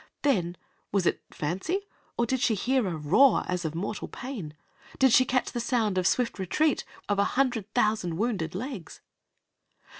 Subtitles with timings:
[0.23, 0.57] Then,
[0.91, 1.81] was it fancy,
[2.17, 4.55] or did she hear a roar as of mortal pain?
[4.97, 9.01] Did she catch the sound of swift retreat of a hundred thousand wounded legs?